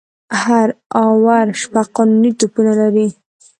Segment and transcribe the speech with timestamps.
[0.43, 0.67] هر
[1.05, 3.07] آور شپږ قانوني توپونه لري.